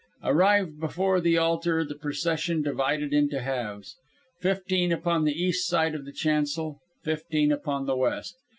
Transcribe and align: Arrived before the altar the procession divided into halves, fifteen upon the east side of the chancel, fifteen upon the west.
Arrived 0.23 0.79
before 0.79 1.21
the 1.21 1.37
altar 1.37 1.83
the 1.85 1.93
procession 1.93 2.63
divided 2.63 3.13
into 3.13 3.39
halves, 3.39 3.97
fifteen 4.39 4.91
upon 4.91 5.25
the 5.25 5.43
east 5.43 5.67
side 5.67 5.93
of 5.93 6.05
the 6.05 6.11
chancel, 6.11 6.79
fifteen 7.03 7.51
upon 7.51 7.85
the 7.85 7.95
west. 7.95 8.35